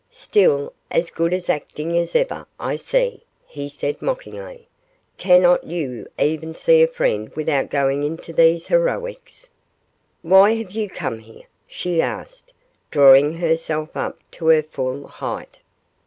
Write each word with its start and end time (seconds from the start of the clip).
'Still 0.09 0.73
as 0.89 1.11
good 1.11 1.31
at 1.31 1.47
acting 1.47 1.95
as 1.95 2.15
ever, 2.15 2.47
I 2.59 2.75
see,' 2.75 3.21
he 3.45 3.69
said, 3.69 4.01
mockingly; 4.01 4.67
'cannot 5.19 5.63
you 5.63 6.07
even 6.17 6.55
see 6.55 6.81
a 6.81 6.87
friend 6.87 7.29
without 7.35 7.69
going 7.69 8.01
into 8.01 8.33
these 8.33 8.65
heroics?' 8.65 9.47
'Why 10.23 10.53
have 10.55 10.71
you 10.71 10.89
come 10.89 11.19
here?' 11.19 11.45
she 11.67 12.01
asked, 12.01 12.51
drawing 12.89 13.33
herself 13.33 13.95
up 13.95 14.17
to 14.31 14.47
her 14.47 14.63
full 14.63 15.05
height. 15.05 15.59